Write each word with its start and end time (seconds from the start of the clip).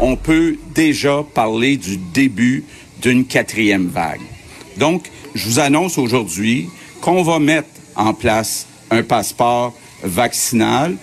on 0.00 0.16
peut 0.16 0.56
déjà 0.74 1.22
parler 1.34 1.76
du 1.76 1.96
début 1.96 2.64
d'une 3.02 3.26
quatrième 3.26 3.88
vague. 3.88 4.20
Donc, 4.78 5.10
je 5.34 5.46
vous 5.46 5.58
annonce 5.60 5.98
aujourd'hui 5.98 6.68
qu'on 7.00 7.22
va 7.22 7.38
mettre 7.38 7.68
en 7.96 8.14
place 8.14 8.66
un 8.90 9.02
passeport 9.02 9.74
vaccinal. 10.02 10.96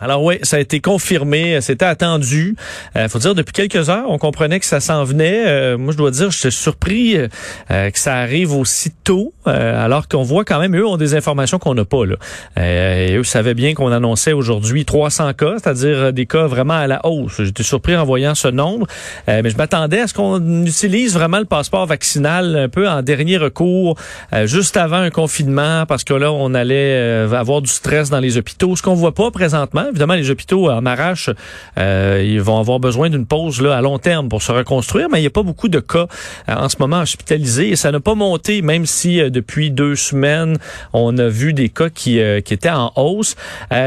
Alors 0.00 0.24
oui, 0.24 0.40
ça 0.42 0.56
a 0.56 0.58
été 0.58 0.80
confirmé, 0.80 1.60
c'était 1.60 1.84
attendu. 1.84 2.56
Euh, 2.96 3.08
faut 3.08 3.20
dire 3.20 3.36
depuis 3.36 3.52
quelques 3.52 3.90
heures, 3.90 4.06
on 4.08 4.18
comprenait 4.18 4.58
que 4.58 4.66
ça 4.66 4.80
s'en 4.80 5.04
venait. 5.04 5.44
Euh, 5.46 5.78
moi, 5.78 5.92
je 5.92 5.96
dois 5.96 6.10
dire, 6.10 6.32
j'étais 6.32 6.50
surpris 6.50 7.16
euh, 7.16 7.90
que 7.90 7.98
ça 7.98 8.16
arrive 8.16 8.52
aussi 8.52 8.90
tôt, 9.04 9.32
alors 9.46 10.08
qu'on 10.08 10.24
voit 10.24 10.44
quand 10.44 10.58
même 10.58 10.74
eux 10.74 10.84
ont 10.84 10.96
des 10.96 11.14
informations 11.14 11.60
qu'on 11.60 11.74
n'a 11.74 11.84
pas 11.84 12.04
là. 12.06 12.16
Et 12.60 13.14
eux 13.14 13.22
savaient 13.22 13.54
bien 13.54 13.74
qu'on 13.74 13.92
annonçait 13.92 14.32
aujourd'hui 14.32 14.84
300 14.84 15.32
cas, 15.34 15.54
c'est-à-dire 15.58 16.12
des 16.12 16.26
cas 16.26 16.46
vraiment 16.46 16.74
à 16.74 16.88
la 16.88 17.06
hausse. 17.06 17.40
J'étais 17.42 17.62
surpris 17.62 17.96
en 17.96 18.04
voyant 18.04 18.34
ce 18.34 18.48
nombre, 18.48 18.86
mais 19.28 19.48
je 19.48 19.56
m'attendais 19.56 20.00
à 20.00 20.08
ce 20.08 20.14
qu'on 20.14 20.64
utilise 20.64 21.14
vraiment 21.14 21.38
le 21.38 21.44
passeport 21.44 21.86
vaccinal 21.86 22.56
un 22.56 22.68
peu 22.68 22.88
en 22.88 23.02
dernier 23.02 23.36
recours, 23.36 23.96
juste 24.44 24.76
avant 24.76 24.96
un 24.96 25.10
confinement, 25.10 25.84
parce 25.86 26.04
que 26.04 26.14
là, 26.14 26.32
on 26.32 26.54
allait 26.54 26.96
avoir 27.32 27.60
du 27.60 27.70
stress 27.70 28.10
dans 28.10 28.20
les 28.20 28.38
hôpitaux, 28.38 28.74
ce 28.76 28.82
qu'on 28.82 28.94
voit 28.94 29.14
pas 29.14 29.30
présentement 29.30 29.84
évidemment, 29.94 30.14
les 30.14 30.30
hôpitaux 30.30 30.70
en 30.70 30.84
arrache, 30.86 31.30
euh, 31.78 32.20
ils 32.24 32.40
vont 32.40 32.58
avoir 32.58 32.80
besoin 32.80 33.10
d'une 33.10 33.26
pause 33.26 33.62
là, 33.62 33.76
à 33.76 33.80
long 33.80 33.98
terme 33.98 34.28
pour 34.28 34.42
se 34.42 34.50
reconstruire, 34.50 35.08
mais 35.10 35.18
il 35.18 35.20
n'y 35.20 35.28
a 35.28 35.30
pas 35.30 35.44
beaucoup 35.44 35.68
de 35.68 35.78
cas 35.78 36.06
euh, 36.48 36.54
en 36.54 36.68
ce 36.68 36.76
moment 36.80 37.00
hospitalisés 37.00 37.70
et 37.70 37.76
ça 37.76 37.92
n'a 37.92 38.00
pas 38.00 38.16
monté, 38.16 38.60
même 38.60 38.86
si 38.86 39.20
euh, 39.20 39.30
depuis 39.30 39.70
deux 39.70 39.94
semaines, 39.94 40.58
on 40.92 41.16
a 41.16 41.28
vu 41.28 41.52
des 41.52 41.68
cas 41.68 41.90
qui, 41.90 42.20
qui 42.44 42.54
étaient 42.54 42.70
en 42.70 42.92
hausse. 42.96 43.36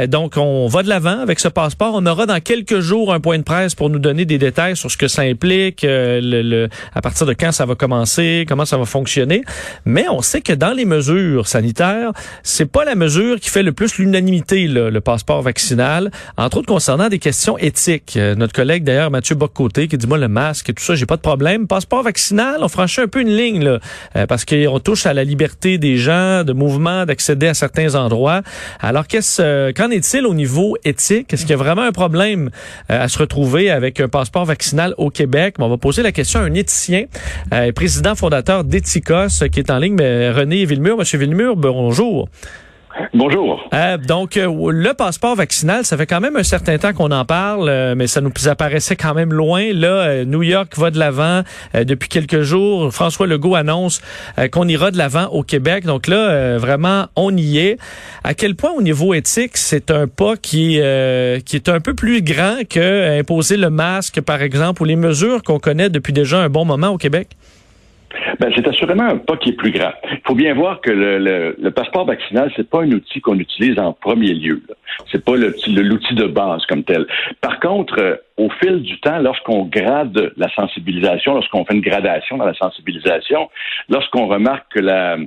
donc, 0.08 0.38
on 0.38 0.68
va 0.68 0.84
de 0.84 0.90
l'avant 0.90 1.20
avec 1.20 1.40
ce 1.40 1.48
passeport. 1.48 1.92
On 1.96 2.06
aura 2.06 2.26
dans 2.26 2.40
quelques 2.40 2.80
jours 2.80 3.14
un 3.14 3.20
point 3.20 3.38
de 3.38 3.44
presse 3.44 3.76
pour 3.76 3.90
nous 3.90 4.00
donner 4.00 4.26
des 4.26 4.38
détails 4.38 4.78
sur 4.78 4.90
ce 4.90 4.98
que 4.98 5.08
ça 5.08 5.24
implique, 5.24 5.86
le, 5.86 6.68
à 6.94 7.02
partir 7.02 7.26
de 7.26 7.34
quand 7.34 7.52
ça 7.52 7.66
va 7.66 7.76
commencer, 7.76 8.46
comment 8.48 8.66
ça 8.66 8.78
va 8.78 8.86
fonctionner. 8.86 9.44
Mais 9.86 10.08
on 10.10 10.22
sait 10.22 10.42
que 10.42 10.54
dans 10.54 10.74
les 10.74 10.86
mesures 10.86 11.48
sanitaires, 11.48 12.12
c'est 12.44 12.72
pas 12.72 12.86
la 12.86 12.96
mesure 12.96 13.40
qui 13.40 13.50
fait 13.50 13.64
le 13.64 13.74
plus 13.74 13.98
l'unanimité, 13.98 14.68
le 14.68 15.02
passeport 15.02 15.42
vaccinal 15.42 15.87
entre 16.38 16.58
autres 16.58 16.68
concernant 16.68 17.10
des 17.10 17.20
questions 17.20 17.58
éthiques. 17.58 18.16
Euh, 18.18 18.36
notre 18.36 18.54
collègue 18.54 18.84
d'ailleurs 18.84 19.12
Mathieu 19.12 19.36
Boccoté 19.36 19.88
qui 19.88 19.98
dit 19.98 20.08
moi 20.08 20.18
le 20.18 20.28
masque 20.28 20.70
et 20.70 20.74
tout 20.74 20.84
ça, 20.84 20.96
j'ai 20.96 21.06
pas 21.06 21.16
de 21.16 21.22
problème. 21.22 21.68
Passeport 21.68 22.04
vaccinal, 22.04 22.58
on 22.62 22.68
franchit 22.68 23.02
un 23.02 23.08
peu 23.08 23.22
une 23.22 23.36
ligne 23.36 23.64
là, 23.64 23.80
euh, 24.16 24.26
parce 24.26 24.46
qu'on 24.46 24.80
touche 24.80 25.06
à 25.06 25.14
la 25.14 25.24
liberté 25.24 25.78
des 25.78 25.98
gens, 25.98 26.44
de 26.44 26.54
mouvement, 26.54 27.06
d'accéder 27.06 27.48
à 27.48 27.54
certains 27.54 27.96
endroits. 27.96 28.42
Alors 28.80 29.08
qu'est-ce 29.08 29.42
euh, 29.42 29.72
qu'en 29.74 29.90
est-il 29.90 30.26
au 30.26 30.34
niveau 30.34 30.76
éthique? 30.84 31.34
Est-ce 31.34 31.42
qu'il 31.44 31.52
y 31.52 31.54
a 31.54 31.58
vraiment 31.58 31.84
un 31.84 31.92
problème 31.92 32.50
à 32.90 33.08
se 33.08 33.18
retrouver 33.18 33.72
avec 33.72 34.00
un 34.00 34.08
passeport 34.08 34.46
vaccinal 34.46 34.94
au 34.98 35.10
Québec? 35.10 35.56
On 35.60 35.70
va 35.70 35.78
poser 35.78 36.04
la 36.04 36.12
question 36.12 36.40
à 36.40 36.44
un 36.44 36.54
éthicien, 36.54 37.06
président 37.76 38.16
fondateur 38.16 38.64
d'Ethicos 38.64 39.44
qui 39.52 39.60
est 39.60 39.72
en 39.72 39.80
ligne, 39.80 39.96
mais 39.96 40.32
René 40.32 40.66
Villemur. 40.66 40.98
Monsieur 40.98 41.18
Villemur, 41.18 41.56
bonjour. 41.56 42.30
Bonjour. 43.14 43.68
Euh, 43.74 43.98
donc, 43.98 44.38
euh, 44.38 44.72
le 44.72 44.94
passeport 44.94 45.36
vaccinal, 45.36 45.86
ça 45.86 45.98
fait 45.98 46.06
quand 46.06 46.20
même 46.20 46.36
un 46.36 46.44
certain 46.44 46.78
temps 46.78 46.94
qu'on 46.94 47.12
en 47.12 47.26
parle, 47.26 47.70
euh, 47.70 47.96
mais 47.96 48.08
ça 48.08 48.22
nous 48.22 48.32
apparaissait 48.48 48.96
quand 48.96 49.14
même 49.14 49.34
loin. 49.34 49.74
Là, 49.74 50.26
New 50.26 50.44
York 50.44 50.78
va 50.78 50.92
de 50.92 51.00
l'avant 51.00 51.44
depuis 51.74 52.10
quelques 52.10 52.42
jours. 52.42 52.94
François 52.94 53.28
Legault 53.28 53.56
annonce 53.56 54.02
qu'on 54.52 54.68
ira 54.68 54.92
de 54.92 54.98
l'avant 54.98 55.28
au 55.28 55.44
Québec. 55.44 55.86
Donc 55.86 56.08
là, 56.08 56.58
vraiment, 56.58 57.08
on 57.16 57.36
y 57.36 57.60
est. 57.60 57.78
À 58.24 58.34
quel 58.34 58.56
point, 58.56 58.72
au 58.72 58.82
niveau 58.82 59.14
éthique, 59.14 59.58
c'est 59.58 59.92
un 59.92 60.08
pas 60.08 60.36
qui, 60.36 60.80
qui 61.46 61.56
est 61.56 61.70
un 61.70 61.80
peu 61.80 61.94
plus 61.94 62.22
grand 62.22 62.58
que 62.70 63.20
imposer 63.20 63.58
le 63.58 63.70
masque, 63.70 64.22
par 64.22 64.42
exemple, 64.42 64.82
ou 64.82 64.86
les 64.86 64.96
mesures 64.96 65.44
qu'on 65.44 65.60
connaît 65.60 65.90
depuis 65.90 66.14
déjà 66.14 66.40
un 66.40 66.50
bon 66.50 66.66
moment 66.66 66.90
au 66.90 66.98
Québec? 66.98 67.30
Ben, 68.40 68.52
c'est 68.56 68.68
assurément 68.68 69.04
un 69.04 69.18
pas 69.18 69.38
qui 69.38 69.50
est 69.50 69.54
plus 69.54 69.72
grand. 69.72 69.92
Il 70.12 70.22
faut 70.26 70.36
bien 70.36 70.54
voir 70.54 70.82
que 70.82 70.92
le, 70.92 71.56
le, 71.58 71.72
passeport 71.72 72.06
vaccinal, 72.06 72.52
c'est 72.56 72.70
pas 72.70 72.82
un 72.82 72.92
outil 72.92 73.22
qu'on 73.22 73.40
utilise 73.40 73.78
en 73.80 73.94
premier 73.94 74.34
lieu. 74.34 74.62
C'est 75.12 75.24
pas 75.24 75.36
l'outil 75.36 76.16
de 76.16 76.26
base 76.28 76.66
comme 76.66 76.84
tel. 76.84 77.06
Par 77.42 77.60
contre, 77.60 78.00
euh, 78.00 78.16
au 78.38 78.50
fil 78.62 78.84
du 78.84 79.00
temps, 79.00 79.18
lorsqu'on 79.18 79.64
grade 79.66 80.32
la 80.38 80.48
sensibilisation, 80.54 81.34
lorsqu'on 81.34 81.66
fait 81.66 81.74
une 81.74 81.82
gradation 81.82 82.38
dans 82.38 82.46
la 82.46 82.54
sensibilisation, 82.54 83.50
lorsqu'on 83.90 84.28
remarque 84.28 84.74
que 84.74 84.80
la, 84.80 85.18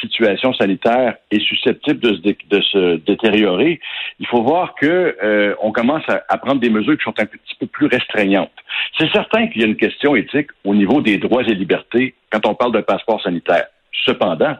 situation 0.00 0.52
sanitaire 0.54 1.16
est 1.30 1.40
susceptible 1.40 2.00
de 2.00 2.60
se, 2.60 2.78
de 2.78 2.96
détériorer, 3.06 3.80
il 4.18 4.26
faut 4.26 4.42
voir 4.42 4.74
que 4.74 5.16
euh, 5.22 5.54
on 5.62 5.72
commence 5.72 6.06
à, 6.08 6.22
à, 6.28 6.38
prendre 6.38 6.60
des 6.60 6.70
mesures 6.70 6.96
qui 6.96 7.04
sont 7.04 7.18
un 7.18 7.26
petit 7.26 7.56
peu 7.58 7.66
plus 7.66 7.86
restreignantes. 7.86 8.52
C'est 8.98 9.10
certain 9.10 9.48
qu'il 9.48 9.62
y 9.62 9.64
a 9.64 9.66
une 9.66 9.76
question 9.76 10.14
éthique 10.14 10.50
au 10.64 10.74
niveau 10.74 11.00
des 11.00 11.18
droits 11.18 11.42
et 11.42 11.54
libertés 11.54 12.14
quand 12.30 12.46
on 12.46 12.54
parle 12.54 12.72
d'un 12.72 12.82
passeport 12.82 13.22
sanitaire. 13.22 13.66
Cependant, 14.04 14.56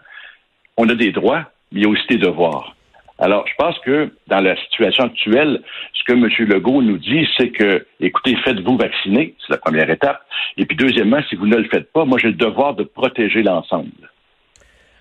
on 0.77 0.89
a 0.89 0.95
des 0.95 1.13
droits, 1.13 1.45
mais 1.71 1.81
il 1.81 1.83
y 1.83 1.87
a 1.87 1.89
aussi 1.89 2.07
des 2.09 2.19
devoirs. 2.19 2.75
Alors, 3.21 3.47
je 3.47 3.53
pense 3.59 3.79
que 3.81 4.11
dans 4.29 4.41
la 4.41 4.57
situation 4.57 5.05
actuelle, 5.05 5.63
ce 5.93 6.05
que 6.05 6.13
M. 6.13 6.27
Legault 6.49 6.81
nous 6.81 6.97
dit, 6.97 7.29
c'est 7.37 7.51
que, 7.51 7.87
écoutez, 8.01 8.35
faites-vous 8.37 8.79
vacciner, 8.79 9.35
c'est 9.39 9.53
la 9.53 9.59
première 9.59 9.91
étape. 9.91 10.23
Et 10.57 10.65
puis, 10.65 10.75
deuxièmement, 10.75 11.21
si 11.29 11.37
vous 11.37 11.47
ne 11.47 11.57
le 11.57 11.69
faites 11.69 11.93
pas, 11.93 12.07
moi, 12.07 12.19
j'ai 12.19 12.29
le 12.29 12.35
devoir 12.35 12.75
de 12.75 12.83
protéger 12.83 13.43
l'ensemble. 13.43 13.91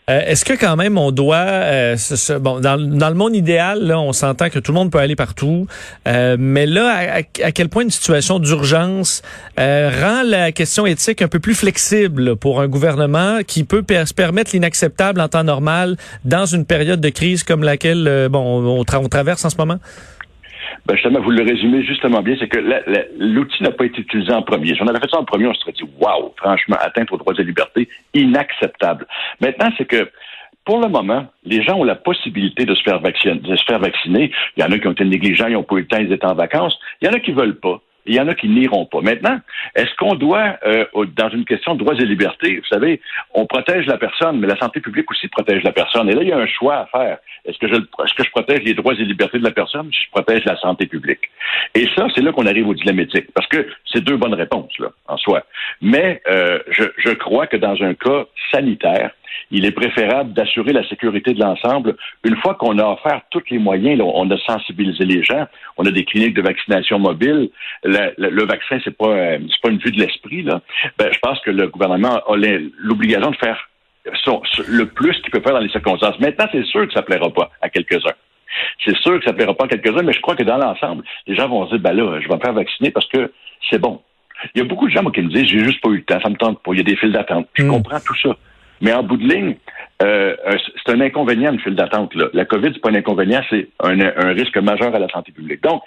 Euh, 0.10 0.22
est-ce 0.26 0.44
que 0.44 0.54
quand 0.54 0.76
même 0.76 0.98
on 0.98 1.12
doit, 1.12 1.38
euh, 1.38 1.96
bon, 2.40 2.60
dans, 2.60 2.76
le 2.78 3.14
monde 3.14 3.36
idéal, 3.36 3.84
là, 3.84 4.00
on 4.00 4.12
s'entend 4.12 4.50
que 4.50 4.60
tout 4.60 4.72
le 4.72 4.78
monde 4.78 4.92
peut 4.92 4.98
aller 4.98 5.16
partout, 5.16 5.68
euh, 6.08 6.36
mais 6.40 6.66
là, 6.66 7.22
à, 7.44 7.52
quel 7.52 7.70
point 7.70 7.84
une 7.84 7.92
situation 7.92 8.40
d'urgence 8.40 9.22
rend 9.58 10.24
la 10.26 10.52
question 10.52 10.86
éthique 10.86 11.22
un 11.22 11.28
peu 11.28 11.40
plus 11.40 11.56
flexible 11.56 12.36
pour 12.36 12.62
un 12.62 12.68
gouvernement 12.68 13.40
qui 13.46 13.64
peut 13.64 13.84
se 14.06 14.14
permettre 14.14 14.52
l'inacceptable 14.54 15.22
en 15.22 15.28
temps 15.28 15.44
normal 15.44 15.98
dans 16.26 16.46
une 16.46 16.66
période 16.66 17.02
de 17.02 17.10
crise 17.10 17.44
comme 17.44 17.64
laquelle, 17.64 18.28
bon, 18.32 18.80
on 18.80 19.10
traverse 19.10 19.46
en 19.46 19.50
ce 19.50 19.58
moment? 19.58 19.80
Ben 20.86 20.96
justement, 20.96 21.22
vous 21.22 21.32
le 21.32 21.44
résumez 21.44 21.84
justement 21.84 22.22
bien, 22.22 22.36
c'est 22.40 22.48
que 22.48 22.60
l'outil 23.18 23.64
n'a 23.64 23.72
pas 23.72 23.86
été 23.86 24.02
utilisé 24.02 24.32
en 24.32 24.42
premier. 24.42 24.76
Si 24.76 24.82
on 24.82 24.88
avait 24.88 25.00
fait 25.00 25.10
ça 25.10 25.20
en 25.20 25.26
premier, 25.26 25.48
on 25.48 25.54
se 25.54 25.62
serait 25.62 25.72
dit, 25.72 25.84
waouh, 26.00 26.34
franchement, 26.38 26.78
atteinte 26.80 27.12
aux 27.12 27.18
droits 27.18 27.34
et 27.38 27.44
libertés, 27.44 27.88
inacceptable. 28.14 29.06
Maintenant, 29.42 29.70
c'est 29.78 29.86
que 29.86 30.10
pour 30.66 30.82
le 30.82 30.88
moment, 30.88 31.26
les 31.46 31.64
gens 31.64 31.78
ont 31.78 31.84
la 31.84 31.96
possibilité 31.96 32.66
de 32.66 32.76
se 32.76 32.84
faire 32.84 33.00
vacciner. 33.00 33.36
De 33.36 33.56
se 33.56 33.64
faire 33.66 33.80
vacciner. 33.80 34.32
Il 34.56 34.62
y 34.62 34.64
en 34.64 34.72
a 34.72 34.78
qui 34.78 34.88
ont 34.88 34.92
été 34.92 35.06
négligents, 35.06 35.48
ils 35.48 35.54
n'ont 35.54 35.64
pas 35.64 35.76
eu 35.76 35.82
le 35.82 35.88
temps, 35.88 35.98
ils 35.98 36.12
étaient 36.12 36.26
en 36.26 36.36
vacances. 36.36 36.78
Il 37.02 37.08
y 37.08 37.10
en 37.10 37.14
a 37.14 37.20
qui 37.20 37.32
veulent 37.32 37.60
pas. 37.60 37.82
Il 38.10 38.16
y 38.16 38.20
en 38.20 38.28
a 38.28 38.34
qui 38.34 38.50
n'iront 38.50 38.88
pas. 38.88 39.02
Maintenant, 39.02 39.40
est-ce 39.76 39.94
qu'on 39.96 40.16
doit, 40.16 40.58
euh, 40.66 40.86
dans 41.16 41.30
une 41.30 41.46
question 41.46 41.76
de 41.76 41.80
droits 41.80 41.94
et 41.94 42.06
libertés, 42.06 42.58
vous 42.58 42.66
savez, 42.66 43.02
on 43.36 43.46
protège 43.46 43.86
la 43.86 44.00
personne, 44.00 44.40
mais 44.40 44.48
la 44.48 44.58
santé 44.58 44.80
publique 44.82 45.10
aussi 45.12 45.28
protège 45.28 45.62
la 45.62 45.72
personne. 45.72 46.10
Et 46.10 46.14
là, 46.14 46.24
il 46.24 46.30
y 46.30 46.32
a 46.32 46.38
un 46.38 46.48
choix 46.48 46.78
à 46.78 46.86
faire. 46.88 47.18
Est-ce 47.46 47.60
que 47.60 47.68
je, 47.68 47.76
est-ce 47.76 48.14
que 48.16 48.24
je 48.24 48.32
protège 48.32 48.64
les 48.64 48.74
droits 48.74 48.96
et 48.96 49.06
libertés 49.06 49.38
de 49.38 49.44
la 49.44 49.52
personne, 49.52 49.92
je 49.94 50.10
protège 50.12 50.44
la 50.46 50.58
santé 50.58 50.88
publique? 50.88 51.22
Et 51.76 51.88
ça, 51.96 52.08
c'est 52.16 52.22
là 52.22 52.32
qu'on 52.32 52.48
arrive 52.48 52.68
au 52.68 52.74
dilemme 52.74 53.00
éthique, 53.00 53.28
parce 53.36 53.48
que 53.48 53.68
c'est 53.86 54.04
deux 54.04 54.18
bonnes 54.18 54.34
réponses, 54.34 54.76
là, 54.80 54.88
en 55.08 55.18
soi. 55.18 55.44
Mais 55.80 56.20
euh, 56.28 56.58
je, 56.72 56.86
je 56.98 57.12
crois 57.12 57.46
que 57.46 57.58
dans 57.58 57.80
un 57.84 57.94
cas 57.94 58.26
sanitaire, 58.52 59.12
il 59.52 59.66
est 59.66 59.72
préférable 59.72 60.34
d'assurer 60.34 60.74
la 60.74 60.88
sécurité 60.88 61.34
de 61.34 61.40
l'ensemble. 61.40 61.96
Une 62.24 62.36
fois 62.38 62.56
qu'on 62.56 62.78
a 62.78 62.86
offert 62.86 63.22
tous 63.32 63.44
les 63.50 63.60
moyens, 63.60 64.02
on 64.02 64.30
a 64.30 64.38
sensibilisé 64.40 65.06
les 65.06 65.24
gens, 65.24 65.48
on 65.78 65.86
a 65.86 65.92
des 65.92 66.06
cliniques 66.06 66.36
de 66.36 66.42
vaccination 66.42 67.00
mobile, 67.00 67.50
le, 67.84 68.14
le, 68.18 68.46
vaccin, 68.46 68.80
c'est 68.84 68.96
pas, 68.96 69.10
euh, 69.10 69.40
c'est 69.50 69.62
pas 69.62 69.70
une 69.70 69.80
vue 69.80 69.92
de 69.92 70.00
l'esprit, 70.00 70.44
là. 70.44 70.62
Ben, 70.98 71.10
je 71.12 71.20
pense 71.20 71.40
que 71.42 71.52
le 71.52 71.68
gouvernement 71.68 72.22
a 72.28 72.36
l'obligation 72.80 73.32
de 73.32 73.38
faire 73.38 73.70
le 74.68 74.86
plus 74.86 75.20
qu'il 75.22 75.32
peut 75.32 75.42
faire 75.42 75.54
dans 75.54 75.60
les 75.60 75.70
circonstances. 75.70 76.20
Maintenant, 76.20 76.46
c'est 76.52 76.66
sûr 76.66 76.88
que 76.88 76.94
ça 76.94 77.02
plaira 77.02 77.30
pas 77.30 77.52
à 77.62 77.70
quelques-uns. 77.70 78.16
C'est 78.84 78.96
sûr 78.98 79.20
que 79.20 79.26
ça 79.26 79.34
plaira 79.34 79.54
pas 79.54 79.66
à 79.66 79.68
quelques-uns, 79.68 80.04
mais 80.04 80.14
je 80.14 80.22
crois 80.22 80.36
que 80.36 80.44
dans 80.44 80.58
l'ensemble, 80.58 81.04
les 81.28 81.36
gens 81.36 81.48
vont 81.48 81.66
se 81.66 81.76
dire, 81.76 81.80
ben 81.80 81.94
là, 81.94 82.20
je 82.22 82.28
vais 82.28 82.36
me 82.36 82.40
faire 82.40 82.54
vacciner 82.54 82.92
parce 82.92 83.08
que 83.08 83.32
c'est 83.70 83.80
bon. 83.80 84.02
Il 84.56 84.60
y 84.60 84.62
a 84.62 84.68
beaucoup 84.68 84.88
de 84.88 84.92
gens 84.92 85.04
qui 85.12 85.22
me 85.22 85.30
disent, 85.30 85.48
j'ai 85.48 85.64
juste 85.64 85.82
pas 85.82 85.90
eu 85.90 85.98
le 85.98 86.04
temps, 86.04 86.20
ça 86.22 86.30
me 86.30 86.36
tente 86.36 86.62
pas, 86.64 86.72
il 86.72 86.78
y 86.78 86.82
a 86.82 86.84
des 86.84 86.96
files 86.96 87.12
d'attente. 87.12 87.48
Je 87.54 87.64
mm. 87.64 87.70
comprends 87.70 88.00
tout 88.00 88.16
ça. 88.22 88.36
Mais 88.82 88.94
en 88.94 89.04
bout 89.04 89.18
de 89.18 89.28
ligne, 89.28 89.56
euh, 90.02 90.36
c'est 90.86 90.94
un 90.94 91.02
inconvénient, 91.02 91.52
une 91.52 91.60
file 91.60 91.76
d'attente. 91.76 92.14
La 92.34 92.46
COVID, 92.46 92.72
c'est 92.74 92.82
pas 92.82 92.90
un 92.90 92.96
inconvénient, 92.96 93.42
c'est 93.50 93.68
un, 93.82 94.34
risque 94.34 94.58
majeur 94.58 94.96
à 94.96 95.00
la 95.00 95.10
santé 95.10 95.32
publique. 95.32 95.62
Donc, 95.62 95.82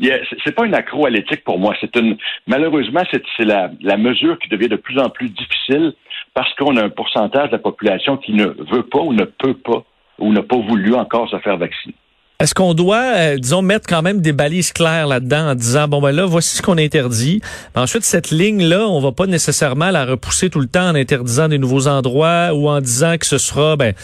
c'est 0.00 0.54
pas 0.54 0.66
une 0.66 0.74
accro 0.74 1.06
à 1.06 1.10
l'éthique 1.10 1.44
pour 1.44 1.58
moi. 1.58 1.74
C'est 1.80 1.94
une 1.96 2.16
malheureusement, 2.46 3.02
c'est 3.10 3.44
la 3.44 3.96
mesure 3.96 4.38
qui 4.38 4.48
devient 4.48 4.68
de 4.68 4.76
plus 4.76 4.98
en 4.98 5.10
plus 5.10 5.28
difficile 5.28 5.94
parce 6.34 6.52
qu'on 6.54 6.76
a 6.76 6.84
un 6.84 6.88
pourcentage 6.88 7.48
de 7.48 7.52
la 7.52 7.58
population 7.58 8.16
qui 8.16 8.32
ne 8.32 8.46
veut 8.46 8.84
pas 8.84 9.00
ou 9.00 9.12
ne 9.12 9.24
peut 9.24 9.54
pas 9.54 9.84
ou 10.18 10.32
n'a 10.32 10.42
pas 10.42 10.56
voulu 10.56 10.94
encore 10.94 11.28
se 11.28 11.38
faire 11.38 11.56
vacciner. 11.56 11.94
Est-ce 12.42 12.54
qu'on 12.56 12.74
doit, 12.74 13.04
euh, 13.16 13.38
disons, 13.38 13.62
mettre 13.62 13.86
quand 13.88 14.02
même 14.02 14.20
des 14.20 14.32
balises 14.32 14.72
claires 14.72 15.06
là-dedans 15.06 15.50
en 15.50 15.54
disant, 15.54 15.86
bon, 15.86 16.00
ben 16.00 16.10
là, 16.10 16.26
voici 16.26 16.56
ce 16.56 16.62
qu'on 16.62 16.76
interdit. 16.76 17.40
ensuite, 17.76 18.02
cette 18.02 18.32
ligne-là, 18.32 18.80
on 18.88 19.00
va 19.00 19.12
pas 19.12 19.26
nécessairement 19.28 19.92
la 19.92 20.04
repousser 20.04 20.50
tout 20.50 20.58
le 20.58 20.66
temps 20.66 20.88
en 20.88 20.96
interdisant 20.96 21.46
des 21.48 21.58
nouveaux 21.58 21.86
endroits 21.86 22.52
ou 22.52 22.68
en 22.68 22.80
disant 22.80 23.16
que 23.16 23.26
ce 23.26 23.38
sera, 23.38 23.76
ben, 23.76 23.94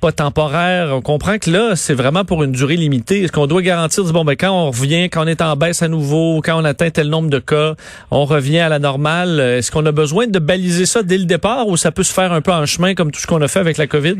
pas 0.00 0.12
temporaire. 0.12 0.90
On 0.94 1.00
comprend 1.00 1.38
que 1.38 1.50
là, 1.50 1.74
c'est 1.74 1.94
vraiment 1.94 2.24
pour 2.24 2.44
une 2.44 2.52
durée 2.52 2.76
limitée. 2.76 3.24
Est-ce 3.24 3.32
qu'on 3.32 3.48
doit 3.48 3.62
garantir, 3.62 4.04
bon, 4.04 4.24
ben, 4.24 4.36
quand 4.36 4.52
on 4.52 4.70
revient, 4.70 5.10
quand 5.10 5.24
on 5.24 5.26
est 5.26 5.42
en 5.42 5.56
baisse 5.56 5.82
à 5.82 5.88
nouveau, 5.88 6.42
quand 6.44 6.60
on 6.60 6.64
atteint 6.64 6.90
tel 6.90 7.08
nombre 7.08 7.28
de 7.28 7.40
cas, 7.40 7.74
on 8.12 8.24
revient 8.24 8.60
à 8.60 8.68
la 8.68 8.78
normale? 8.78 9.40
Est-ce 9.40 9.72
qu'on 9.72 9.84
a 9.86 9.92
besoin 9.92 10.28
de 10.28 10.38
baliser 10.38 10.86
ça 10.86 11.02
dès 11.02 11.18
le 11.18 11.24
départ 11.24 11.66
ou 11.66 11.76
ça 11.76 11.90
peut 11.90 12.04
se 12.04 12.12
faire 12.12 12.32
un 12.32 12.40
peu 12.40 12.52
en 12.52 12.66
chemin 12.66 12.94
comme 12.94 13.10
tout 13.10 13.20
ce 13.20 13.26
qu'on 13.26 13.42
a 13.42 13.48
fait 13.48 13.58
avec 13.58 13.78
la 13.78 13.88
COVID? 13.88 14.16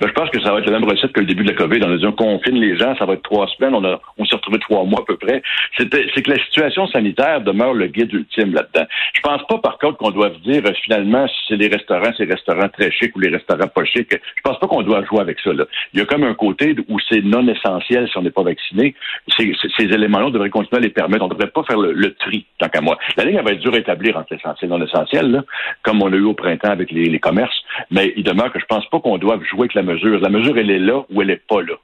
Ben, 0.00 0.08
je 0.08 0.12
pense 0.12 0.30
que 0.30 0.40
ça 0.42 0.52
va 0.52 0.60
être 0.60 0.66
la 0.66 0.78
même 0.78 0.88
recette 0.88 1.12
que 1.12 1.20
le 1.20 1.26
début 1.26 1.44
de 1.44 1.50
la 1.50 1.56
COVID. 1.56 1.80
On 1.82 1.92
a 1.92 1.96
dit 1.96 2.06
on 2.06 2.12
confine 2.12 2.60
les 2.60 2.76
gens, 2.76 2.94
ça 2.96 3.06
va 3.06 3.14
être 3.14 3.22
trois 3.22 3.46
semaines, 3.48 3.74
on, 3.74 3.84
a, 3.84 4.00
on 4.18 4.24
s'est 4.24 4.36
retrouvé 4.36 4.58
trois 4.58 4.84
mois 4.84 5.00
à 5.00 5.04
peu 5.04 5.16
près. 5.16 5.42
C'est 5.76 5.88
que 5.88 6.30
la 6.30 6.42
situation 6.44 6.86
sanitaire 6.88 7.40
demeure 7.40 7.74
le 7.74 7.86
guide 7.86 8.12
ultime 8.12 8.54
là-dedans. 8.54 8.86
Je 9.14 9.20
pense 9.20 9.42
pas 9.48 9.58
par 9.58 9.78
contre 9.78 9.98
qu'on 9.98 10.10
doit 10.10 10.30
dire 10.44 10.62
euh, 10.66 10.72
finalement 10.84 11.26
si 11.26 11.34
c'est 11.48 11.56
les 11.56 11.68
restaurants, 11.68 12.10
c'est 12.16 12.24
les 12.24 12.34
restaurants 12.34 12.68
très 12.68 12.90
chics 12.90 13.14
ou 13.16 13.20
les 13.20 13.30
restaurants 13.30 13.68
pas 13.68 13.84
chics. 13.84 14.10
Je 14.12 14.42
pense 14.42 14.58
pas 14.58 14.66
qu'on 14.66 14.82
doit 14.82 15.04
jouer 15.04 15.20
avec 15.20 15.38
ça. 15.40 15.52
Là. 15.52 15.64
Il 15.92 16.00
y 16.00 16.02
a 16.02 16.06
comme 16.06 16.24
un 16.24 16.34
côté 16.34 16.74
où 16.88 16.98
c'est 17.08 17.22
non 17.22 17.46
essentiel 17.48 18.08
si 18.08 18.16
on 18.18 18.22
n'est 18.22 18.30
pas 18.30 18.42
vacciné. 18.42 18.94
ces 19.36 19.84
éléments-là, 19.84 20.26
on 20.26 20.30
devrait 20.30 20.50
continuer 20.50 20.78
à 20.78 20.84
les 20.84 20.90
permettre. 20.90 21.24
On 21.24 21.28
devrait 21.28 21.50
pas 21.50 21.62
faire 21.64 21.78
le, 21.78 22.14
tri, 22.14 22.46
tant 22.58 22.68
qu'à 22.68 22.80
moi. 22.80 22.98
La 23.16 23.24
ligne 23.24 23.36
elle 23.36 23.44
va 23.44 23.52
être 23.52 23.60
dure 23.60 23.74
à 23.74 23.78
établir 23.78 24.16
entre 24.16 24.34
l'essentiel 24.34 24.70
et 24.70 24.72
non 24.72 24.84
essentiel, 24.84 25.42
comme 25.82 26.02
on 26.02 26.12
a 26.12 26.16
eu 26.16 26.24
au 26.24 26.34
printemps 26.34 26.70
avec 26.70 26.90
les 26.90 27.18
commerces. 27.18 27.60
Mais 27.90 28.12
il 28.16 28.24
demeure 28.24 28.52
que 28.52 28.60
je 28.60 28.66
pense 28.66 28.88
pas 28.90 29.00
qu'on 29.00 29.18
doive 29.18 29.42
jouer 29.44 29.60
avec 29.60 29.74
la 29.74 29.82
mesure. 29.82 30.20
La 30.20 30.28
mesure, 30.28 30.58
elle 30.58 30.70
est 30.70 30.78
là 30.78 31.04
ou 31.10 31.22
elle 31.22 31.28
n'est 31.28 31.36
pas 31.48 31.62
là. 31.62 31.74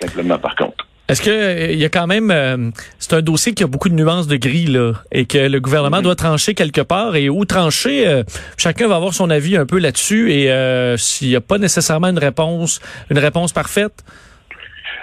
Simplement, 0.00 0.38
par 0.38 0.56
contre. 0.56 0.86
Est-ce 1.08 1.20
que 1.20 1.30
euh, 1.30 1.72
il 1.72 1.78
y 1.78 1.84
a 1.84 1.88
quand 1.88 2.06
même 2.06 2.30
euh, 2.30 2.70
c'est 2.98 3.14
un 3.14 3.22
dossier 3.22 3.52
qui 3.54 3.62
a 3.62 3.66
beaucoup 3.66 3.88
de 3.88 3.94
nuances 3.94 4.28
de 4.28 4.36
gris 4.36 4.66
là 4.66 4.92
et 5.10 5.26
que 5.26 5.36
le 5.36 5.60
gouvernement 5.60 5.98
mm-hmm. 5.98 6.02
doit 6.02 6.14
trancher 6.14 6.54
quelque 6.54 6.80
part 6.80 7.16
et 7.16 7.28
où 7.28 7.44
trancher 7.44 8.06
euh, 8.06 8.22
chacun 8.56 8.88
va 8.88 8.96
avoir 8.96 9.12
son 9.12 9.28
avis 9.28 9.56
un 9.56 9.66
peu 9.66 9.78
là-dessus 9.78 10.32
et 10.32 10.46
s'il 10.96 11.28
n'y 11.28 11.36
a 11.36 11.40
pas 11.40 11.58
nécessairement 11.58 12.08
une 12.08 12.18
réponse 12.18 12.80
une 13.10 13.18
réponse 13.18 13.52
parfaite? 13.52 14.04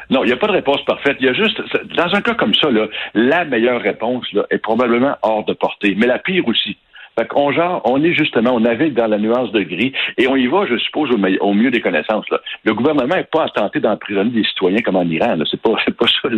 Non, 0.09 0.23
il 0.23 0.27
n'y 0.27 0.33
a 0.33 0.37
pas 0.37 0.47
de 0.47 0.53
réponse 0.53 0.83
parfaite. 0.85 1.17
Il 1.19 1.27
y 1.27 1.29
a 1.29 1.33
juste, 1.33 1.61
dans 1.95 2.15
un 2.15 2.21
cas 2.21 2.33
comme 2.33 2.55
ça, 2.55 2.71
là, 2.71 2.87
la 3.13 3.45
meilleure 3.45 3.79
réponse 3.79 4.25
là, 4.33 4.43
est 4.49 4.57
probablement 4.57 5.15
hors 5.21 5.45
de 5.45 5.53
portée, 5.53 5.93
mais 5.95 6.07
la 6.07 6.17
pire 6.17 6.47
aussi. 6.47 6.77
Fait 7.19 7.27
qu'on 7.27 7.51
on 7.83 8.01
est 8.01 8.13
justement, 8.13 8.51
on 8.51 8.61
navigue 8.61 8.93
dans 8.93 9.07
la 9.07 9.17
nuance 9.17 9.51
de 9.51 9.61
gris 9.61 9.91
et 10.17 10.27
on 10.27 10.37
y 10.37 10.47
va, 10.47 10.65
je 10.65 10.77
suppose, 10.77 11.11
au, 11.11 11.53
mieux 11.53 11.69
des 11.69 11.81
connaissances. 11.81 12.25
Le 12.63 12.73
gouvernement 12.73 13.13
n'est 13.13 13.25
pas 13.25 13.43
à 13.43 13.49
tenter 13.49 13.81
d'emprisonner 13.81 14.29
des 14.29 14.45
citoyens 14.45 14.79
comme 14.79 14.95
en 14.95 15.03
Iran. 15.03 15.35
C'est 15.51 15.61
pas, 15.61 15.71
pas 15.99 16.07
ça 16.07 16.29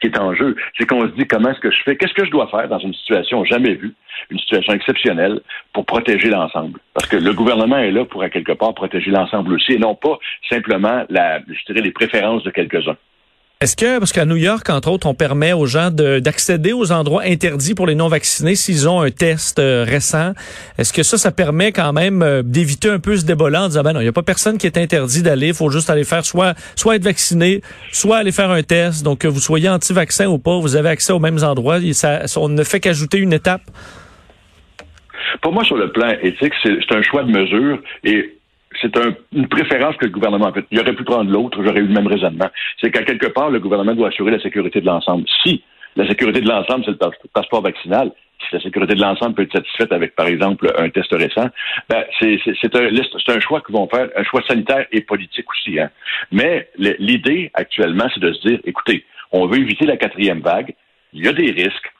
qui 0.00 0.06
est 0.06 0.18
en 0.18 0.34
jeu. 0.34 0.56
C'est 0.78 0.86
qu'on 0.86 1.02
se 1.02 1.12
dit 1.12 1.26
comment 1.26 1.50
est-ce 1.50 1.60
que 1.60 1.70
je 1.70 1.82
fais, 1.84 1.96
qu'est-ce 1.96 2.14
que 2.14 2.24
je 2.24 2.30
dois 2.30 2.46
faire 2.46 2.66
dans 2.66 2.78
une 2.78 2.94
situation 2.94 3.44
jamais 3.44 3.74
vue, 3.74 3.94
une 4.30 4.38
situation 4.38 4.72
exceptionnelle 4.72 5.40
pour 5.74 5.84
protéger 5.84 6.30
l'ensemble? 6.30 6.80
Parce 6.94 7.08
que 7.08 7.16
le 7.16 7.34
gouvernement 7.34 7.76
est 7.76 7.90
là 7.90 8.06
pour 8.06 8.22
à 8.22 8.30
quelque 8.30 8.52
part 8.52 8.72
protéger 8.72 9.10
l'ensemble 9.10 9.52
aussi 9.52 9.74
et 9.74 9.78
non 9.78 9.94
pas 9.94 10.18
simplement 10.48 11.04
les 11.10 11.90
préférences 11.90 12.42
de 12.42 12.50
quelques-uns. 12.50 12.96
Est-ce 13.62 13.74
que, 13.74 13.98
parce 13.98 14.12
qu'à 14.12 14.26
New 14.26 14.36
York, 14.36 14.68
entre 14.68 14.90
autres, 14.90 15.06
on 15.06 15.14
permet 15.14 15.54
aux 15.54 15.64
gens 15.64 15.90
d'accéder 15.90 16.74
aux 16.74 16.92
endroits 16.92 17.22
interdits 17.22 17.74
pour 17.74 17.86
les 17.86 17.94
non-vaccinés 17.94 18.54
s'ils 18.54 18.86
ont 18.86 19.00
un 19.00 19.10
test 19.10 19.58
euh, 19.58 19.82
récent, 19.82 20.32
est-ce 20.76 20.92
que 20.92 21.02
ça, 21.02 21.16
ça 21.16 21.32
permet 21.32 21.72
quand 21.72 21.94
même 21.94 22.22
euh, 22.22 22.42
d'éviter 22.44 22.90
un 22.90 22.98
peu 22.98 23.16
ce 23.16 23.24
débat-là 23.24 23.62
en 23.62 23.68
disant, 23.68 23.82
ben 23.82 23.94
non, 23.94 24.00
il 24.00 24.02
n'y 24.02 24.10
a 24.10 24.12
pas 24.12 24.22
personne 24.22 24.58
qui 24.58 24.66
est 24.66 24.76
interdit 24.76 25.22
d'aller, 25.22 25.48
il 25.48 25.54
faut 25.54 25.70
juste 25.70 25.88
aller 25.88 26.04
faire 26.04 26.22
soit, 26.26 26.52
soit 26.74 26.96
être 26.96 27.04
vacciné, 27.04 27.62
soit 27.92 28.18
aller 28.18 28.30
faire 28.30 28.50
un 28.50 28.62
test. 28.62 29.02
Donc, 29.02 29.20
que 29.20 29.28
vous 29.28 29.40
soyez 29.40 29.70
anti-vaccin 29.70 30.26
ou 30.26 30.36
pas, 30.36 30.58
vous 30.58 30.76
avez 30.76 30.90
accès 30.90 31.14
aux 31.14 31.18
mêmes 31.18 31.42
endroits. 31.42 31.78
ça, 31.94 32.24
on 32.36 32.50
ne 32.50 32.62
fait 32.62 32.80
qu'ajouter 32.80 33.16
une 33.16 33.32
étape. 33.32 33.62
Pour 35.40 35.54
moi, 35.54 35.64
sur 35.64 35.78
le 35.78 35.90
plan 35.92 36.10
éthique, 36.20 36.52
c'est 36.62 36.94
un 36.94 37.00
choix 37.00 37.22
de 37.22 37.30
mesure 37.30 37.78
et 38.04 38.35
c'est 38.80 38.94
une 39.32 39.48
préférence 39.48 39.96
que 39.96 40.06
le 40.06 40.10
gouvernement 40.10 40.46
a 40.46 40.52
faite. 40.52 40.66
Il 40.70 40.80
aurait 40.80 40.94
pu 40.94 41.04
prendre 41.04 41.30
l'autre, 41.30 41.62
j'aurais 41.62 41.80
eu 41.80 41.86
le 41.86 41.94
même 41.94 42.06
raisonnement. 42.06 42.48
C'est 42.80 42.90
qu'à 42.90 43.02
quelque 43.02 43.26
part, 43.26 43.50
le 43.50 43.60
gouvernement 43.60 43.94
doit 43.94 44.08
assurer 44.08 44.30
la 44.30 44.40
sécurité 44.40 44.80
de 44.80 44.86
l'ensemble. 44.86 45.24
Si 45.42 45.62
la 45.96 46.06
sécurité 46.06 46.40
de 46.40 46.48
l'ensemble, 46.48 46.84
c'est 46.84 46.90
le 46.90 47.28
passeport 47.32 47.62
vaccinal, 47.62 48.12
si 48.40 48.54
la 48.54 48.60
sécurité 48.60 48.94
de 48.94 49.00
l'ensemble 49.00 49.34
peut 49.34 49.42
être 49.42 49.52
satisfaite 49.52 49.92
avec, 49.92 50.14
par 50.14 50.26
exemple, 50.26 50.70
un 50.76 50.90
test 50.90 51.10
récent, 51.12 51.48
ben, 51.88 52.04
c'est 52.20 52.76
un, 52.76 53.34
un, 53.34 53.40
choix 53.40 53.60
qu'ils 53.62 53.74
vont 53.74 53.88
faire, 53.88 54.08
un 54.14 54.24
choix 54.24 54.42
sanitaire 54.46 54.86
et 54.92 55.00
politique 55.00 55.46
aussi. 55.50 55.80
Hein. 55.80 55.90
Mais 56.30 56.68
l'idée 56.76 57.50
actuellement, 57.54 58.06
c'est 58.12 58.20
de 58.20 58.32
se 58.32 58.46
dire, 58.46 58.60
écoutez, 58.64 59.04
on 59.32 59.46
veut 59.46 59.58
éviter 59.58 59.86
la 59.86 59.96
quatrième 59.96 60.40
vague, 60.40 60.74
il 61.12 61.24
y 61.24 61.28
a 61.28 61.32
des 61.32 61.50
risques. 61.50 61.92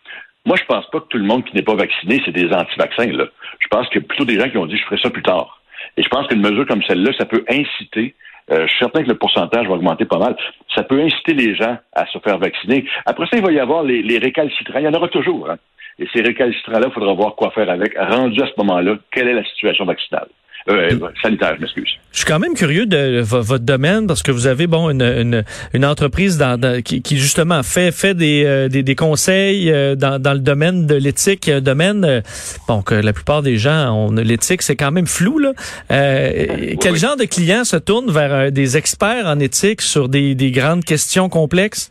Moi, 0.44 0.56
je 0.56 0.64
pense 0.64 0.88
pas 0.90 1.00
que 1.00 1.08
tout 1.08 1.18
le 1.18 1.24
monde 1.24 1.44
qui 1.44 1.56
n'est 1.56 1.62
pas 1.62 1.74
vacciné, 1.74 2.22
c'est 2.24 2.32
des 2.32 2.52
anti-vaccins. 2.52 3.10
Je 3.10 3.68
pense 3.68 3.88
qu'il 3.88 4.00
y 4.00 4.04
a 4.04 4.06
plutôt 4.06 4.24
des 4.24 4.38
gens 4.38 4.48
qui 4.48 4.58
ont 4.58 4.66
dit, 4.66 4.76
je 4.76 4.84
ferai 4.84 4.98
ça 4.98 5.10
plus 5.10 5.22
tard. 5.22 5.55
Et 5.96 6.02
je 6.02 6.08
pense 6.08 6.26
qu'une 6.26 6.42
mesure 6.42 6.66
comme 6.66 6.82
celle-là, 6.82 7.12
ça 7.18 7.24
peut 7.24 7.44
inciter 7.48 8.14
euh, 8.52 8.62
je 8.62 8.68
suis 8.68 8.78
certain 8.78 9.02
que 9.02 9.08
le 9.08 9.18
pourcentage 9.18 9.66
va 9.66 9.74
augmenter 9.74 10.04
pas 10.04 10.18
mal. 10.18 10.36
Ça 10.74 10.84
peut 10.84 11.00
inciter 11.00 11.34
les 11.34 11.56
gens 11.56 11.78
à 11.92 12.06
se 12.06 12.18
faire 12.20 12.38
vacciner. 12.38 12.84
Après 13.04 13.26
ça, 13.26 13.36
il 13.36 13.44
va 13.44 13.50
y 13.50 13.58
avoir 13.58 13.82
les, 13.82 14.02
les 14.02 14.18
récalcitrants. 14.18 14.78
Il 14.78 14.84
y 14.84 14.88
en 14.88 14.94
aura 14.94 15.08
toujours. 15.08 15.50
Hein. 15.50 15.56
Et 15.98 16.06
ces 16.14 16.22
récalcitrants-là, 16.22 16.86
il 16.86 16.92
faudra 16.92 17.12
voir 17.14 17.34
quoi 17.34 17.50
faire 17.50 17.68
avec. 17.68 17.98
Rendu 17.98 18.40
à 18.40 18.46
ce 18.46 18.52
moment-là, 18.58 18.96
quelle 19.10 19.28
est 19.28 19.34
la 19.34 19.44
situation 19.44 19.84
vaccinale? 19.84 20.28
Euh, 20.68 20.98
sanitaire, 21.22 21.54
je 21.56 21.60
m'excuse. 21.60 21.88
Je 22.10 22.18
suis 22.18 22.26
quand 22.26 22.40
même 22.40 22.54
curieux 22.54 22.86
de 22.86 23.20
votre 23.20 23.64
domaine 23.64 24.08
parce 24.08 24.22
que 24.24 24.32
vous 24.32 24.48
avez 24.48 24.66
bon 24.66 24.90
une, 24.90 25.02
une, 25.02 25.44
une 25.74 25.84
entreprise 25.84 26.38
dans, 26.38 26.82
qui, 26.82 27.02
qui, 27.02 27.18
justement 27.18 27.62
fait 27.62 27.92
fait 27.92 28.14
des, 28.14 28.42
euh, 28.44 28.68
des, 28.68 28.82
des, 28.82 28.96
conseils 28.96 29.70
euh, 29.70 29.94
dans, 29.94 30.20
dans 30.20 30.32
le 30.32 30.40
domaine 30.40 30.86
de 30.86 30.96
l'éthique, 30.96 31.48
domaine 31.48 32.22
bon 32.66 32.82
que 32.82 32.94
la 32.94 33.12
plupart 33.12 33.42
des 33.42 33.58
gens 33.58 33.92
ont 33.92 34.10
l'éthique 34.10 34.62
c'est 34.62 34.74
quand 34.76 34.90
même 34.90 35.06
flou 35.06 35.38
là. 35.38 35.52
quel 35.88 36.96
genre 36.96 37.16
de 37.16 37.26
clients 37.26 37.64
se 37.64 37.76
tournent 37.76 38.10
vers 38.10 38.50
des 38.50 38.76
experts 38.76 39.26
en 39.26 39.38
éthique 39.38 39.82
sur 39.82 40.08
des, 40.08 40.34
des 40.34 40.50
grandes 40.50 40.84
questions 40.84 41.28
complexes? 41.28 41.90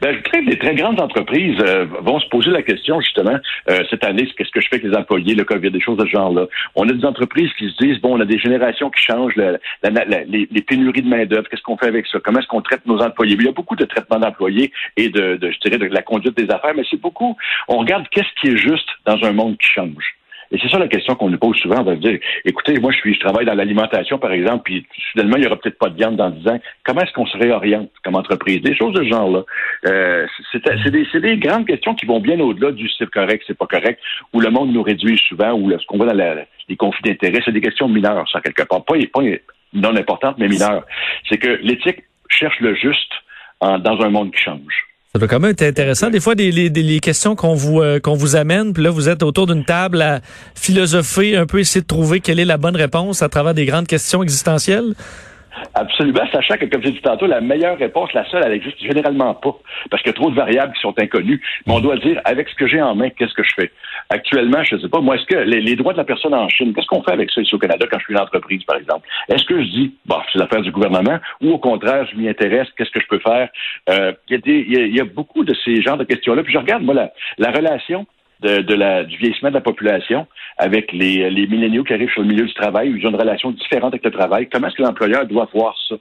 Ben, 0.00 0.16
les 0.46 0.58
très 0.58 0.74
grandes 0.74 1.00
entreprises 1.00 1.58
euh, 1.60 1.86
vont 2.00 2.20
se 2.20 2.28
poser 2.28 2.50
la 2.50 2.62
question, 2.62 3.00
justement, 3.00 3.38
euh, 3.68 3.84
cette 3.90 4.04
année, 4.04 4.26
qu'est-ce 4.36 4.50
que 4.50 4.60
je 4.60 4.68
fais 4.68 4.76
avec 4.76 4.90
les 4.90 4.96
employés, 4.96 5.34
le 5.34 5.44
COVID, 5.44 5.70
des 5.70 5.80
choses 5.80 5.98
de 5.98 6.04
ce 6.04 6.10
genre-là. 6.10 6.46
On 6.74 6.88
a 6.88 6.92
des 6.92 7.04
entreprises 7.04 7.50
qui 7.58 7.68
se 7.68 7.76
disent, 7.84 8.00
bon, 8.00 8.16
on 8.16 8.20
a 8.20 8.24
des 8.24 8.38
générations 8.38 8.90
qui 8.90 9.02
changent, 9.02 9.34
les, 9.36 10.62
pénuries 10.62 11.02
de 11.02 11.08
main-d'œuvre, 11.08 11.48
qu'est-ce 11.48 11.62
qu'on 11.62 11.76
fait 11.76 11.86
avec 11.86 12.06
ça? 12.06 12.18
Comment 12.22 12.40
est-ce 12.40 12.48
qu'on 12.48 12.62
traite 12.62 12.86
nos 12.86 13.00
employés? 13.00 13.36
il 13.38 13.46
y 13.46 13.48
a 13.48 13.52
beaucoup 13.52 13.76
de 13.76 13.84
traitements 13.84 14.18
d'employés 14.18 14.72
et 14.96 15.08
de, 15.08 15.36
de, 15.36 15.50
je 15.50 15.58
dirais, 15.60 15.78
de 15.78 15.86
la 15.86 16.02
conduite 16.02 16.36
des 16.36 16.50
affaires, 16.50 16.74
mais 16.74 16.82
c'est 16.90 17.00
beaucoup, 17.00 17.36
on 17.68 17.78
regarde 17.78 18.06
qu'est-ce 18.10 18.28
qui 18.40 18.48
est 18.48 18.56
juste 18.56 18.88
dans 19.06 19.22
un 19.24 19.32
monde 19.32 19.56
qui 19.56 19.68
change. 19.68 20.19
Et 20.52 20.58
c'est 20.58 20.68
ça 20.68 20.78
la 20.78 20.88
question 20.88 21.14
qu'on 21.14 21.30
nous 21.30 21.38
pose 21.38 21.56
souvent. 21.58 21.80
On 21.80 21.84
va 21.84 21.94
dire, 21.94 22.18
écoutez, 22.44 22.78
moi, 22.80 22.90
je 22.90 22.98
suis, 22.98 23.14
je 23.14 23.20
travaille 23.20 23.46
dans 23.46 23.54
l'alimentation, 23.54 24.18
par 24.18 24.32
exemple, 24.32 24.62
puis 24.64 24.84
soudainement, 25.12 25.36
il 25.36 25.44
y 25.44 25.46
aura 25.46 25.56
peut-être 25.56 25.78
pas 25.78 25.88
de 25.88 25.96
viande 25.96 26.16
dans 26.16 26.30
10 26.30 26.48
ans. 26.48 26.60
Comment 26.84 27.02
est-ce 27.02 27.12
qu'on 27.12 27.26
se 27.26 27.36
réoriente 27.36 27.90
comme 28.02 28.16
entreprise? 28.16 28.60
Des 28.62 28.74
choses 28.74 28.92
de 28.94 29.04
ce 29.04 29.08
genre-là. 29.08 29.44
Euh, 29.86 30.26
c'est 30.52 30.90
des, 30.90 31.06
des, 31.20 31.36
grandes 31.36 31.66
questions 31.66 31.94
qui 31.94 32.06
vont 32.06 32.20
bien 32.20 32.38
au-delà 32.40 32.72
du 32.72 32.88
c'est 32.98 33.08
correct, 33.10 33.44
c'est 33.46 33.56
pas 33.56 33.66
correct, 33.66 34.00
où 34.32 34.40
le 34.40 34.50
monde 34.50 34.72
nous 34.72 34.82
réduit 34.82 35.18
souvent, 35.28 35.52
ou 35.52 35.70
ce 35.70 35.86
qu'on 35.86 35.98
voit 35.98 36.06
dans 36.06 36.44
les 36.68 36.76
conflits 36.76 37.10
d'intérêts, 37.10 37.42
c'est 37.44 37.52
des 37.52 37.60
questions 37.60 37.88
mineures, 37.88 38.28
ça, 38.30 38.40
quelque 38.40 38.62
part. 38.64 38.84
Pas, 38.84 38.94
pas 39.12 39.22
non 39.72 39.96
importantes, 39.96 40.36
mais 40.38 40.48
mineures. 40.48 40.84
C'est 41.28 41.38
que 41.38 41.60
l'éthique 41.62 42.02
cherche 42.28 42.58
le 42.60 42.74
juste 42.74 43.12
dans 43.60 44.00
un 44.00 44.10
monde 44.10 44.32
qui 44.32 44.40
change. 44.40 44.89
Ça 45.12 45.18
doit 45.18 45.26
quand 45.26 45.40
même 45.40 45.50
être 45.50 45.62
intéressant. 45.62 46.08
Des 46.08 46.20
fois, 46.20 46.36
des, 46.36 46.52
les, 46.52 47.00
questions 47.00 47.34
qu'on 47.34 47.54
vous 47.54 47.80
euh, 47.80 47.98
qu'on 47.98 48.14
vous 48.14 48.36
amène, 48.36 48.72
puis 48.72 48.84
là, 48.84 48.90
vous 48.90 49.08
êtes 49.08 49.24
autour 49.24 49.48
d'une 49.48 49.64
table 49.64 50.02
à 50.02 50.20
philosopher, 50.54 51.36
un 51.36 51.46
peu 51.46 51.58
essayer 51.58 51.80
de 51.80 51.86
trouver 51.86 52.20
quelle 52.20 52.38
est 52.38 52.44
la 52.44 52.58
bonne 52.58 52.76
réponse 52.76 53.20
à 53.20 53.28
travers 53.28 53.52
des 53.52 53.66
grandes 53.66 53.88
questions 53.88 54.22
existentielles. 54.22 54.94
Absolument, 55.74 56.22
sachant 56.32 56.56
que, 56.56 56.66
comme 56.66 56.82
j'ai 56.82 56.92
dit 56.92 57.00
tantôt, 57.00 57.26
la 57.26 57.40
meilleure 57.40 57.78
réponse, 57.78 58.12
la 58.12 58.28
seule, 58.30 58.42
elle 58.44 58.52
existe 58.52 58.80
généralement 58.80 59.34
pas, 59.34 59.56
parce 59.90 60.02
qu'il 60.02 60.10
y 60.10 60.14
a 60.14 60.18
trop 60.18 60.30
de 60.30 60.36
variables 60.36 60.72
qui 60.74 60.80
sont 60.80 60.94
inconnues. 60.98 61.40
Mais 61.66 61.74
on 61.74 61.80
doit 61.80 61.96
dire, 61.96 62.20
avec 62.24 62.48
ce 62.48 62.54
que 62.54 62.66
j'ai 62.66 62.80
en 62.80 62.94
main, 62.94 63.10
qu'est-ce 63.10 63.34
que 63.34 63.42
je 63.42 63.52
fais? 63.54 63.70
Actuellement, 64.08 64.62
je 64.62 64.76
ne 64.76 64.80
sais 64.80 64.88
pas, 64.88 65.00
moi, 65.00 65.16
est-ce 65.16 65.26
que 65.26 65.36
les, 65.36 65.76
droits 65.76 65.92
de 65.92 65.98
la 65.98 66.04
personne 66.04 66.34
en 66.34 66.48
Chine, 66.48 66.72
qu'est-ce 66.74 66.86
qu'on 66.86 67.02
fait 67.02 67.12
avec 67.12 67.30
ça 67.30 67.40
ici 67.40 67.54
au 67.54 67.58
Canada 67.58 67.86
quand 67.90 67.98
je 67.98 68.04
suis 68.04 68.14
une 68.14 68.20
entreprise, 68.20 68.64
par 68.64 68.76
exemple? 68.76 69.06
Est-ce 69.28 69.44
que 69.44 69.60
je 69.60 69.68
dis, 69.68 69.94
bah, 70.06 70.22
c'est 70.32 70.38
l'affaire 70.38 70.62
du 70.62 70.70
gouvernement, 70.70 71.18
ou 71.40 71.52
au 71.52 71.58
contraire, 71.58 72.06
je 72.10 72.16
m'y 72.16 72.28
intéresse, 72.28 72.68
qu'est-ce 72.76 72.90
que 72.90 73.00
je 73.00 73.08
peux 73.08 73.20
faire? 73.20 73.48
Euh, 73.88 74.12
il 74.28 74.96
y, 74.96 75.00
a 75.00 75.04
beaucoup 75.04 75.44
de 75.44 75.54
ces 75.64 75.82
genres 75.82 75.96
de 75.96 76.04
questions-là. 76.04 76.42
Puis 76.42 76.52
je 76.52 76.58
regarde, 76.58 76.82
moi, 76.82 76.94
la 77.38 77.50
relation 77.50 78.06
de, 78.42 78.74
la, 78.74 79.04
du 79.04 79.16
vieillissement 79.16 79.50
de 79.50 79.54
la 79.54 79.60
population 79.60 80.26
avec 80.58 80.92
les, 80.92 81.30
les 81.30 81.46
milléniaux 81.46 81.84
qui 81.84 81.92
arrivent 81.92 82.10
sur 82.10 82.22
le 82.22 82.28
milieu 82.28 82.46
du 82.46 82.54
travail, 82.54 82.90
où 82.90 82.96
ils 82.96 83.06
ont 83.06 83.10
une 83.10 83.16
relation 83.16 83.50
différente 83.50 83.92
avec 83.92 84.04
le 84.04 84.10
travail. 84.10 84.48
Comment 84.48 84.68
est-ce 84.68 84.76
que 84.76 84.82
l'employeur 84.82 85.26
doit 85.26 85.48
voir 85.52 85.76
ça? 85.88 85.96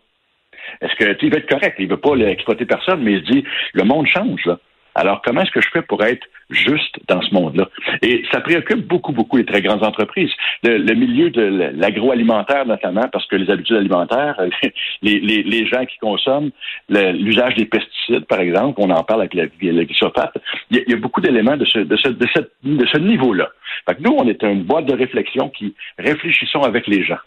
Est-ce 0.81 0.95
que 0.95 1.25
il 1.25 1.31
veut 1.31 1.39
être 1.39 1.49
correct, 1.49 1.75
il 1.79 1.87
veut 1.87 1.97
pas 1.97 2.15
exploiter 2.15 2.65
personne, 2.65 3.01
mais 3.03 3.13
il 3.13 3.23
dit 3.23 3.43
le 3.73 3.83
monde 3.83 4.07
change. 4.07 4.45
Là. 4.45 4.59
Alors, 4.99 5.21
comment 5.21 5.41
est-ce 5.41 5.51
que 5.51 5.61
je 5.61 5.69
fais 5.71 5.81
pour 5.81 6.03
être 6.03 6.27
juste 6.49 6.99
dans 7.07 7.21
ce 7.21 7.33
monde-là? 7.33 7.69
Et 8.01 8.25
ça 8.33 8.41
préoccupe 8.41 8.85
beaucoup, 8.85 9.13
beaucoup 9.13 9.37
les 9.37 9.45
très 9.45 9.61
grandes 9.61 9.81
entreprises. 9.81 10.31
Le, 10.61 10.93
milieu 10.93 11.29
de 11.29 11.71
l'agroalimentaire, 11.73 12.65
notamment, 12.65 13.07
parce 13.09 13.25
que 13.27 13.37
les 13.37 13.49
habitudes 13.49 13.77
alimentaires, 13.77 14.35
les, 15.01 15.19
les, 15.21 15.43
les 15.43 15.65
gens 15.67 15.85
qui 15.85 15.97
consomment, 15.99 16.51
l'usage 16.89 17.55
des 17.55 17.63
pesticides, 17.63 18.25
par 18.25 18.41
exemple, 18.41 18.81
on 18.81 18.89
en 18.89 19.05
parle 19.05 19.21
avec 19.21 19.35
la, 19.35 19.43
la 19.43 19.85
glyphosate, 19.85 20.33
il, 20.69 20.83
y, 20.85 20.93
a 20.93 20.97
beaucoup 20.97 21.21
d'éléments 21.21 21.55
de 21.55 21.63
ce, 21.63 21.79
de 21.79 21.95
ce, 21.95 22.09
de 22.09 22.85
ce 22.85 22.97
niveau-là. 22.97 23.47
Fait 23.87 23.95
que 23.95 24.01
nous, 24.01 24.17
on 24.17 24.27
est 24.27 24.43
une 24.43 24.63
boîte 24.63 24.85
de 24.85 24.95
réflexion 24.95 25.47
qui 25.47 25.75
réfléchissons 25.97 26.63
avec 26.63 26.87
les 26.87 27.05
gens. 27.05 27.19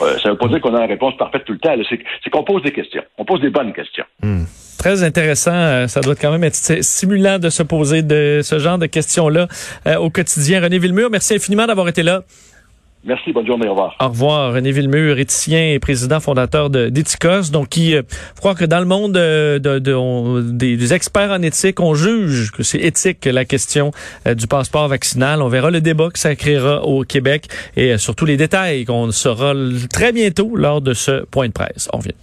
Euh, 0.00 0.18
ça 0.18 0.28
ne 0.28 0.34
veut 0.34 0.38
pas 0.38 0.48
dire 0.48 0.60
qu'on 0.60 0.74
a 0.74 0.80
la 0.80 0.86
réponse 0.86 1.16
parfaite 1.16 1.44
tout 1.44 1.52
le 1.52 1.58
temps. 1.58 1.74
C'est 1.88 2.30
qu'on 2.30 2.44
pose 2.44 2.62
des 2.62 2.72
questions. 2.72 3.02
On 3.18 3.24
pose 3.24 3.40
des 3.40 3.50
bonnes 3.50 3.72
questions. 3.72 4.04
Hmm. 4.22 4.44
Très 4.78 5.02
intéressant. 5.02 5.54
Euh, 5.54 5.86
ça 5.86 6.00
doit 6.00 6.14
quand 6.14 6.30
même 6.30 6.44
être 6.44 6.56
stimulant 6.82 7.38
de 7.38 7.48
se 7.48 7.62
poser 7.62 8.02
de 8.02 8.40
ce 8.42 8.58
genre 8.58 8.78
de 8.78 8.86
questions-là 8.86 9.48
euh, 9.86 9.96
au 9.96 10.10
quotidien. 10.10 10.60
René 10.60 10.78
Villemur, 10.78 11.10
merci 11.10 11.34
infiniment 11.34 11.66
d'avoir 11.66 11.88
été 11.88 12.02
là. 12.02 12.22
Merci, 13.06 13.32
bonne 13.32 13.46
journée, 13.46 13.68
au 13.68 13.72
revoir. 13.72 13.94
Au 14.00 14.08
revoir. 14.08 14.54
René 14.54 14.72
Villemur, 14.72 15.18
éthicien 15.18 15.72
et 15.72 15.78
président 15.78 16.20
fondateur 16.20 16.70
d'Ethicos, 16.70 17.50
donc 17.50 17.68
qui, 17.68 17.94
euh, 17.94 18.02
je 18.34 18.40
crois 18.40 18.54
que 18.54 18.64
dans 18.64 18.80
le 18.80 18.86
monde 18.86 19.16
euh, 19.18 19.58
de, 19.58 20.40
des, 20.50 20.94
experts 20.94 21.30
en 21.30 21.42
éthique, 21.42 21.80
on 21.80 21.94
juge 21.94 22.50
que 22.50 22.62
c'est 22.62 22.78
éthique 22.78 23.26
la 23.26 23.44
question 23.44 23.90
euh, 24.26 24.34
du 24.34 24.46
passeport 24.46 24.88
vaccinal. 24.88 25.42
On 25.42 25.48
verra 25.48 25.70
le 25.70 25.82
débat 25.82 26.08
que 26.10 26.18
ça 26.18 26.34
créera 26.34 26.82
au 26.84 27.04
Québec 27.04 27.48
et 27.76 27.98
surtout 27.98 28.24
les 28.24 28.38
détails 28.38 28.86
qu'on 28.86 29.10
saura 29.10 29.52
très 29.92 30.12
bientôt 30.12 30.56
lors 30.56 30.80
de 30.80 30.94
ce 30.94 31.24
point 31.26 31.48
de 31.48 31.52
presse. 31.52 31.90
On 31.92 31.98
revient. 31.98 32.14